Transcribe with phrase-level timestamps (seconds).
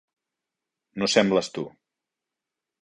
[1.03, 1.69] No sembles tu.